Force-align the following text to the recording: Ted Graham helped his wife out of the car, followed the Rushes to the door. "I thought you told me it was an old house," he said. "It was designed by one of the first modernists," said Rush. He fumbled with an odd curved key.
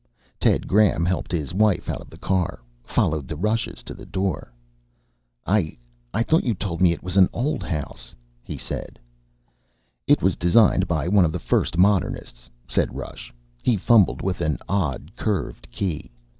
Ted 0.39 0.67
Graham 0.67 1.05
helped 1.05 1.31
his 1.31 1.53
wife 1.53 1.87
out 1.87 2.01
of 2.01 2.09
the 2.09 2.17
car, 2.17 2.63
followed 2.81 3.27
the 3.27 3.35
Rushes 3.35 3.83
to 3.83 3.93
the 3.93 4.07
door. 4.07 4.51
"I 5.45 5.77
thought 6.21 6.43
you 6.43 6.55
told 6.55 6.81
me 6.81 6.91
it 6.91 7.03
was 7.03 7.17
an 7.17 7.29
old 7.31 7.61
house," 7.63 8.15
he 8.41 8.57
said. 8.57 8.97
"It 10.07 10.23
was 10.23 10.35
designed 10.35 10.87
by 10.87 11.07
one 11.07 11.23
of 11.23 11.31
the 11.31 11.37
first 11.37 11.77
modernists," 11.77 12.49
said 12.67 12.95
Rush. 12.95 13.31
He 13.61 13.77
fumbled 13.77 14.23
with 14.23 14.41
an 14.41 14.57
odd 14.67 15.11
curved 15.15 15.67
key. 15.71 16.09